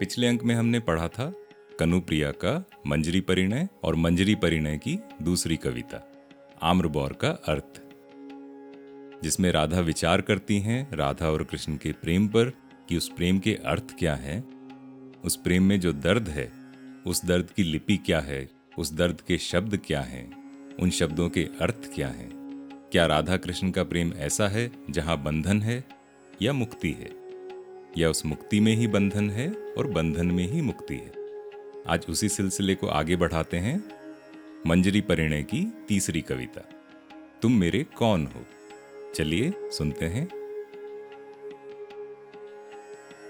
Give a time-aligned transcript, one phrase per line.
[0.00, 1.32] पिछले अंक में हमने पढ़ा था
[1.78, 2.52] कनुप्रिया का
[2.86, 6.00] मंजरी परिणय और मंजरी परिणय की दूसरी कविता,
[6.62, 7.80] आम्रबौर का अर्थ,
[9.22, 12.52] जिसमें राधा विचार करती हैं, राधा और कृष्ण के प्रेम पर
[12.88, 14.40] कि उस प्रेम के अर्थ क्या हैं,
[15.24, 16.50] उस प्रेम में जो दर्द है,
[17.06, 18.48] उस दर्द की लिपि क्या है,
[18.78, 20.28] उस दर्द के शब्द क्या हैं,
[20.76, 22.30] उन शब्दों के अर्थ क्या हैं,
[22.92, 25.84] क्या राधा कृष्ण का प्रेम ऐसा है जहाँ बंधन है
[26.42, 27.19] या मुक्ति है।
[27.98, 31.12] या उस मुक्ति में ही बंधन है और बंधन में ही मुक्ति है।
[31.88, 33.84] आज उसी सिलसिले को आगे बढ़ाते हैं
[34.66, 36.68] मंजरी परिणय की तीसरी कविता।
[37.42, 38.40] तुम मेरे कौन हो?
[39.14, 40.28] चलिए सुनते हैं।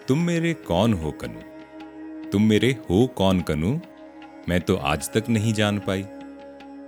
[0.09, 1.41] तुम मेरे कौन हो कनु?
[2.31, 3.79] तुम मेरे हो कौन कनु?
[4.49, 6.05] मैं तो आज तक नहीं जान पाई।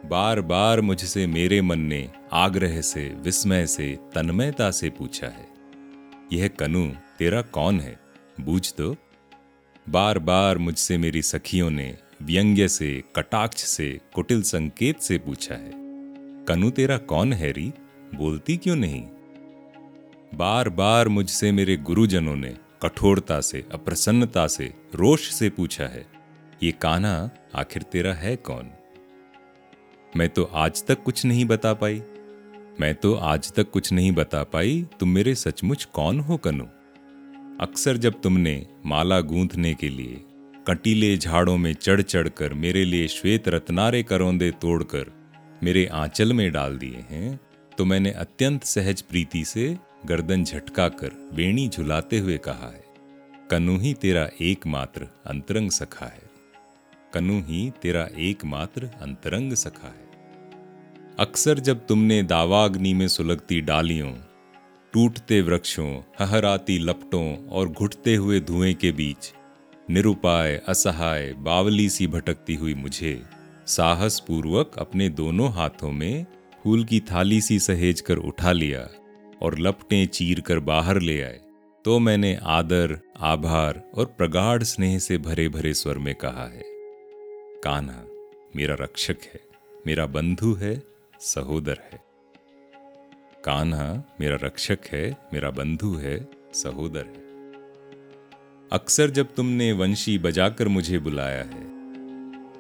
[0.09, 5.49] बार बार मुझसे मेरे मन ने आग्रह से, विस्मय से, तन्मयता से पूछा है।
[6.33, 6.91] यह कनु
[7.23, 8.01] तेरा कौन है?
[8.41, 8.97] बूझ तो।
[9.89, 15.73] बार बार मुझसे मेरी सखियों ने व्यंग्य से, कटाक्ष से, कुटिल संकेत से पूछा है।
[16.45, 17.73] कनु तेरा कौन है री?
[18.15, 19.03] बोलती क्यों नहीं?
[20.35, 26.07] बार बार मुझसे मेरे गुरुजनों ने कठोरता से, अप्रसन्नता से, रोष से पूछा है।
[26.63, 28.71] ये काना आखिर तेरा है कौन?
[30.17, 32.03] मैं तो आज तक कुछ नहीं बता पाई।
[32.81, 36.65] मैं तो आज तक कुछ नहीं बता पाई। तुम मेरे सचमुच कौन हो, कनु?
[37.63, 40.21] अक्सर जब तुमने माला गूंथने के लिए
[40.67, 45.13] कटीले झाड़ों में चढ़ चढ़कर मेरे लिए श्वेत रत्नारे करौंदे तोड़कर
[45.63, 47.41] मेरे आंचल में डाल दिए हैं
[47.79, 52.85] तो मैंने अत्यंत सहज प्रीति से गर्दन झटका कर वेणी झुलाते हुए कहा है,
[53.51, 56.31] कनु ही तेरा एकमात्र अंतरंग सखा है।
[57.15, 60.11] कनु ही तेरा एकमात्र अंतरंग सखा है।
[61.19, 64.13] अक्सर जब तुमने दावाग्नि में सुलगती डालियों
[64.93, 69.33] टूटते वृक्षों, हहराती लपटों और घुटते हुए धुएँ के बीच,
[69.91, 73.23] निरुपाय, असहाय, बावली सी भटकती हुई मुझे
[73.67, 76.27] साहस पूर्वक अपने दोनों हाथों में
[76.65, 78.89] फूल की थाली सी सहेज कर उठा लिया
[79.43, 81.41] और लपटें चीर कर बाहर ले आए।
[81.85, 86.63] तो मैंने आदर, आभार और प्रगाढ़ स्नेह से भरे भरे स्वर में कहा है,
[87.65, 88.05] कान्हा,
[88.57, 89.41] मेरा रक्षक है,
[89.87, 90.83] मेरा बंधु है,
[91.21, 92.12] सहोदर है।
[93.45, 96.17] कान्हा मेरा रक्षक है, मेरा बंधु है,
[96.55, 97.23] सहोदर है।
[98.71, 101.65] अक्सर जब तुमने वंशी बजाकर मुझे बुलाया है,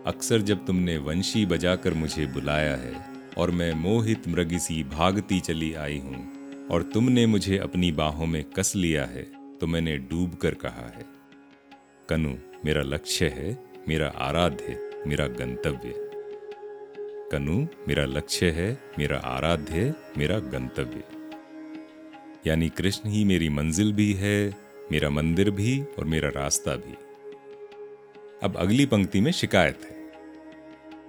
[0.06, 2.94] अक्सर जब तुमने वंशी बजाकर मुझे बुलाया है
[3.38, 8.72] और मैं मोहित मृगिसी भागती चली आई हूँ और तुमने मुझे अपनी बाहों में कस
[8.76, 9.22] लिया है
[9.59, 11.04] तो मैंने डूब कर कहा है,
[12.09, 12.34] कनु
[12.65, 16.12] मेरा लक्ष्य है, मेरा आराध्य, मेरा गंतव्य।
[17.32, 21.04] कनु मेरा लक्ष्य है, मेरा आराध्य, मेरा गंतव्य।
[22.47, 24.56] यानी कृष्ण ही मेरी मंजिल भी है,
[24.93, 26.94] मेरा मंदिर भी और मेरा रास्ता भी।
[28.42, 30.03] अब अगली पंक्ति में शिकायत है।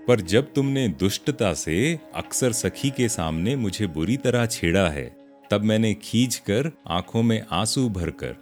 [0.08, 5.16] पर जब तुमने दुष्टता से अक्सर सखी के सामने मुझे बुरी तरह छेड़ा है,
[5.52, 8.36] तब मैंने खींच कर आँखों में आँसू भरकर,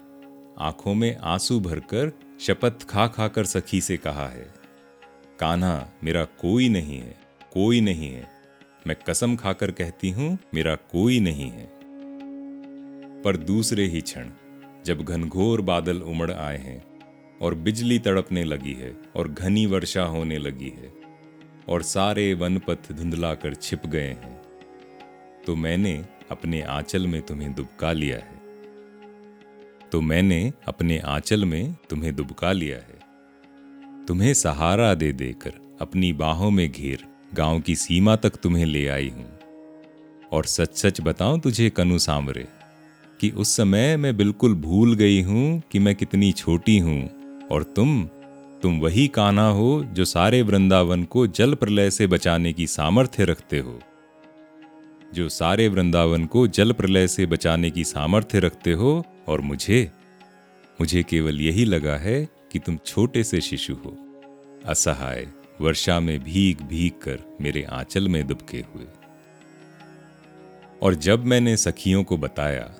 [0.60, 4.54] आँखों में आँसू भरकर शपथ खा खाकर सखी से कहा है,
[5.40, 7.21] कान्हा, मेरा कोई नहीं है।
[7.52, 8.28] कोई नहीं है।
[8.88, 11.66] मैं कसम खाकर कहती हूँ, मेरा कोई नहीं है।
[13.22, 14.30] पर दूसरे ही क्षण,
[14.86, 16.84] जब घनघोर बादल उमड़ आए हैं,
[17.42, 20.94] और बिजली तड़पने लगी है, और घनी वर्षा होने लगी है,
[21.70, 24.40] और सारे वनपथ धुंधला कर छिप गए हैं
[25.46, 28.40] तो मैंने अपने आंचल में तुम्हें दुबका लिया है।
[29.92, 36.52] तो मैंने अपने आंचल में तुम्हें दुबका लिया है। तुम्हें सहारा दे देकर अपनी बाहों
[36.52, 39.26] में घेर गाँव की सीमा तक तुम्हें ले आई हूँ।
[40.32, 42.48] और सच सच बताऊँ तुझे, कनु सांवरे,
[43.20, 47.10] कि उस समय मैं बिल्कुल भूल गई हूँ कि मैं कितनी छोटी हूँ,
[47.52, 48.10] और तुम
[48.62, 53.60] तुम वही कान्हा हो जो सारे वृंदावन को जल प्रलय से बचाने की सामर्थ्य रखते
[53.60, 53.80] हो।
[55.14, 59.92] जो सारे वृंदावन को जल प्रलय से बचाने की सामर्थ्य रखते हो, और मुझे
[60.80, 63.98] मुझे केवल यही लगा है कि तुम छोटे से शिशु हो।
[64.66, 65.28] असहाय।
[65.62, 68.86] वर्षा में भीग भीग कर मेरे आंचल में दुबके हुए।
[70.82, 72.72] और जब मैंने सखियों को बताया,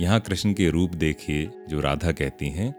[0.00, 2.74] यहाँ कृष्ण के रूप देखे जो राधा कहती हैं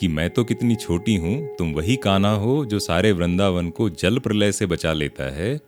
[0.00, 4.18] कि मैं तो कितनी छोटी हूँ, तुम वही काना हो जो सारे वृंदावन को जल
[4.18, 5.58] प्रलय से बचा लेता है,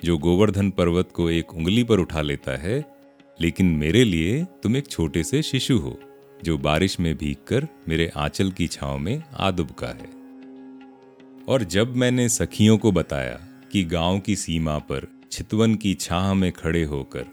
[0.00, 2.84] जो गोवर्धन पर्वत को एक उंगली पर उठा लेता है,
[3.38, 5.98] लेकिन मेरे लिए तुम एक छोटे से शिशु हो,
[6.44, 10.15] जो बारिश में भीग कर मेरे आंचल की छाव में आ दुबका है।
[11.48, 13.40] और जब मैंने सखियों को बताया
[13.72, 17.26] कि गाँव की सीमा पर छितवन की छाह में खड़े होकर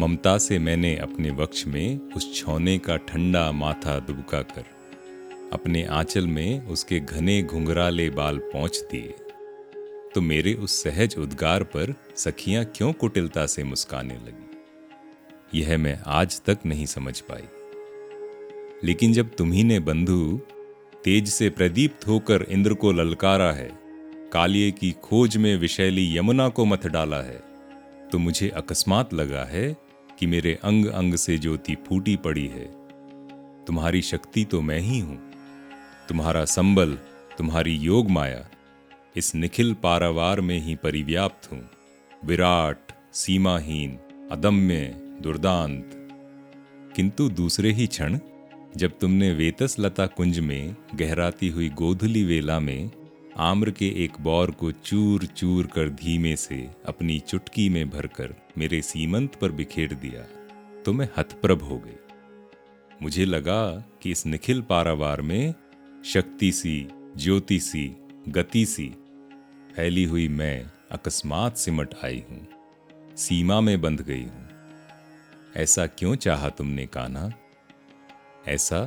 [0.00, 4.64] ममता से मैंने अपने वक्ष में उस छौने का ठंडा माथा दुबका कर
[5.52, 9.14] अपने आंचल में उसके घने घुंघराले बाल पहुँच दिए।
[10.14, 14.60] तो मेरे उस सहज उद्गार पर सखियाँ क्यों कुटिलता से मुस्काने लगी?
[15.60, 17.44] यह मैं आज तक नहीं समझ पाई।
[18.84, 20.40] लेकिन जब तुम्ही ने बंधु
[21.06, 23.78] तेज से प्रदीप्त होकर इंद्र को ललकारा है।
[24.32, 27.42] कालिए की खोज में विशैली यमुना को मत डाला है।
[28.12, 29.76] तो मुझे अकस्मात लगा है
[30.18, 32.64] कि मेरे अंग अंग से ज्योति फूटी पड़ी है।
[33.64, 35.30] तुम्हारी शक्ति तो मैं ही हूँ।
[36.08, 36.98] तुम्हारा संबल,
[37.38, 38.48] तुम्हारी योग माया
[39.16, 41.70] इस निखिल पारावार में ही परिव्याप्त हूँ।
[42.24, 43.98] विराट, सीमाहीन,
[44.30, 45.90] अदम्य, दुर्दांत।
[46.96, 48.18] किंतु दूसरे ही क्षण
[48.76, 52.90] जब तुमने वेतस लता कुंज में गहराती हुई गोधुली वेला में
[53.36, 58.80] आम्र के एक बौर को चूर चूर कर धीमे से अपनी चुटकी में भरकर मेरे
[58.82, 60.22] सीमंत पर बिखेर दिया
[60.82, 61.96] तो मैं हतप्रभ हो गई।
[63.02, 63.62] मुझे लगा
[64.02, 65.54] कि इस निखिल पारावार में
[66.04, 66.76] शक्ति सी
[67.16, 67.86] ज्योति सी
[68.28, 68.88] गति सी
[69.76, 72.46] फैली हुई मैं अकस्मात सिमट आई हूँ,
[73.16, 74.48] सीमा में बंध गई हूँ।
[75.56, 77.30] ऐसा क्यों चाहा तुमने, कान्हा?
[78.48, 78.80] ऐसा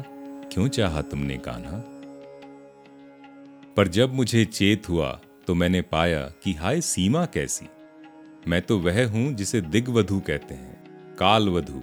[0.53, 1.77] क्यों चाहा तुमने कान्हा?
[3.77, 7.67] पर जब मुझे चेत हुआ तो मैंने पाया कि हाय सीमा कैसी।
[8.47, 11.81] मैं तो वह हूँ जिसे दिग्वधु कहते हैं, कालवधु।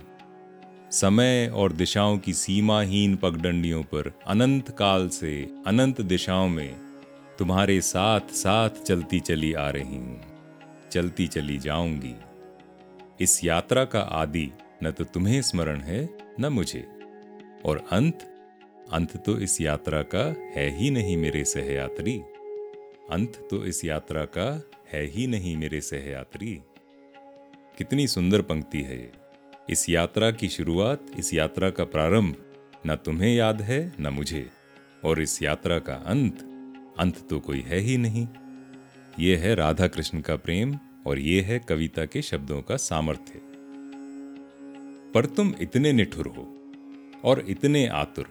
[0.90, 6.76] समय और दिशाओं की सीमाहीन पगडंडियों पर अनंत काल से अनंत दिशाओं में
[7.38, 10.20] तुम्हारे साथ साथ चलती चली आ रही हूँ,
[10.92, 12.14] चलती चली जाऊँगी।
[13.20, 14.50] इस यात्रा का आदि,
[14.82, 16.08] न तो तुम्हें स्मरण है,
[16.40, 16.86] न मुझे।
[17.66, 18.32] और अंत
[18.92, 20.24] अंत तो इस यात्रा का
[20.54, 22.18] है ही नहीं मेरे सहयात्री।
[23.10, 26.60] अंत तो इस यात्रा का है ही नहीं मेरे सहयात्री।
[27.78, 29.12] कितनी सुंदर पंक्ति है ये।
[29.70, 32.36] इस यात्रा की शुरुआत, इस यात्रा का प्रारंभ,
[32.86, 34.50] न तुम्हें याद है, न मुझे।
[35.04, 36.40] और इस यात्रा का अंत
[36.98, 38.28] अंत तो कोई है ही नहीं।
[39.18, 43.40] ये है राधा कृष्ण का प्रेम और ये है कविता के शब्दों का सामर्थ्य।
[45.14, 46.55] पर तुम इतने निठुर हो
[47.26, 48.26] और इतने आतुर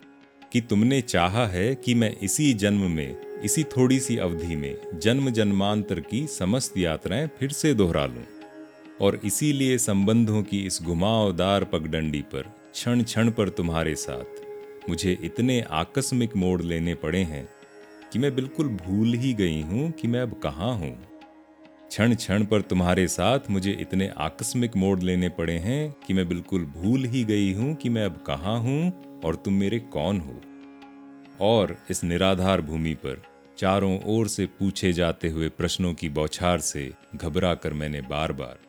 [0.51, 5.29] कि तुमने चाहा है कि मैं इसी जन्म में, इसी थोड़ी सी अवधि में जन्म
[5.29, 8.23] जन्मांतर की समस्त यात्राएँ फिर से दोहरा लूँ।
[9.01, 12.41] और इसीलिए संबंधों की इस घुमावदार पगडंडी पर
[12.73, 17.47] क्षण क्षण पर तुम्हारे साथ मुझे इतने आकस्मिक मोड़ लेने पड़े हैं
[18.13, 20.97] कि मैं बिल्कुल भूल ही गई हूँ कि मैं अब कहाँ हूँ।
[21.87, 26.65] क्षण क्षण पर तुम्हारे साथ मुझे इतने आकस्मिक मोड़ लेने पड़े हैं कि मैं बिल्कुल
[26.65, 30.41] भूल ही गई हूँ कि मैं अब कहाँ हूँ और तुम मेरे कौन हो।
[31.41, 33.21] और इस निराधार भूमि पर
[33.57, 38.59] चारों ओर से पूछे जाते हुए प्रश्नों की बौछार से घबरा कर मैंने बार बार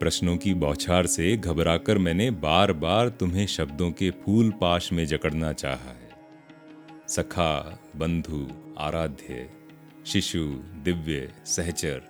[0.00, 5.52] प्रश्नों की बौछार से घबराकर मैंने बार बार तुम्हें शब्दों के फूल पाश में जकड़ना
[5.52, 6.10] चाहा है।
[7.08, 8.46] सखा, बंधु,
[8.78, 9.48] आराध्य
[10.06, 10.44] शिशु,
[10.84, 12.02] दिव्य, सहचर,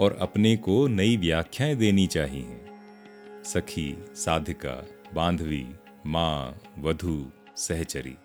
[0.00, 2.60] और अपने को नई व्याख्याएँ देनी चाहिए।
[3.44, 5.66] सखी, साधिका, बांधवी,
[6.06, 8.16] माँ, वधु, सहचरी।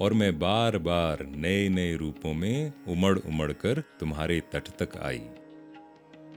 [0.00, 5.22] और मैं बार बार नए नए रूपों में उमड़ उमड़ कर तुम्हारे तट तक आई।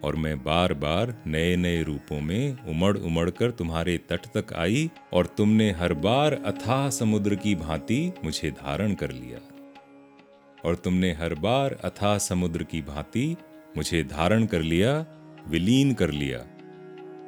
[0.03, 4.91] और मैं बार बार नए नए रूपों में उमड़ उमड़ कर तुम्हारे तट तक आई,
[5.13, 9.55] और तुमने हर बार अथाह समुद्र की भांति मुझे धारण कर लिया।
[10.65, 13.37] और तुमने हर बार अथाह समुद्र की भांति
[13.77, 15.05] मुझे धारण कर लिया,
[15.47, 16.37] विलीन कर लिया।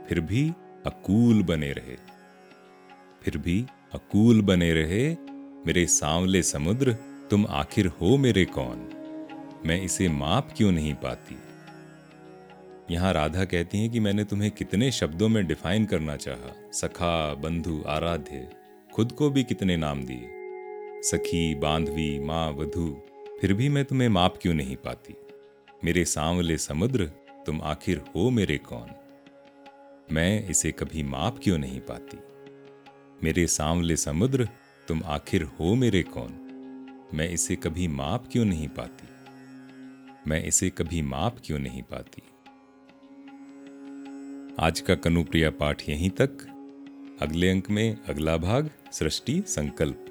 [0.07, 0.51] फिर भी
[0.85, 1.97] अकूल बने रहे।
[3.23, 5.15] फिर भी अकूल बने रहे,
[5.67, 6.93] मेरे सांवले समुद्र,
[7.31, 8.89] तुम आखिर हो मेरे कौन?
[9.65, 11.37] मैं इसे माप क्यों नहीं पाती?
[12.93, 17.83] यहाँ राधा कहती हैं कि मैंने तुम्हें कितने शब्दों में डिफाइन करना चाहा, सखा, बंधु,
[17.87, 18.49] आराध्य,
[18.93, 20.29] खुद को भी कितने नाम दिए?
[21.01, 23.01] सखी, बांधवी, माँ, वधु
[23.41, 25.15] फिर भी मैं तुम्हें माप क्यों नहीं पाती?
[25.83, 27.05] मेरे सांवले समुद्र,
[27.45, 28.87] तुम आखिर हो मेरे कौन?
[30.11, 32.17] मैं इसे कभी माप क्यों नहीं पाती?
[33.23, 34.49] मेरे सांवले समुद्र,
[34.87, 36.29] तुम आखिर हो मेरे कौन?
[37.13, 39.07] मैं इसे कभी माप क्यों नहीं पाती?
[40.27, 42.23] मैं इसे कभी माप क्यों नहीं पाती?
[44.59, 46.37] आज का कनुप्रिया पाठ यहीं तक।
[47.21, 50.05] अगले अंक में अगला भाग, सृष्टि संकल्प।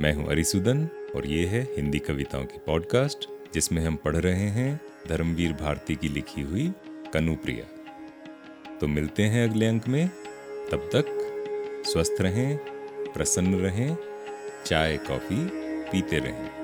[0.00, 4.80] मैं हूँ अरिसुदन और ये है हिंदी कविताओं की पॉडकास्ट जिसमें हम पढ़ रहे हैं
[5.08, 6.72] धर्मवीर भारती की लिखी हुई
[7.14, 7.64] कनुप्रिया।
[8.80, 10.10] तो मिलते हैं अगले अंक में।
[10.72, 11.04] तब तक
[11.86, 12.56] स्वस्थ रहें,
[13.12, 13.96] प्रसन्न रहें,
[14.66, 15.48] चाय, कॉफ़ी
[15.92, 16.59] पीते रहें।